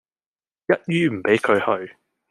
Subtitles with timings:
[0.87, 1.95] 一於唔畀佢去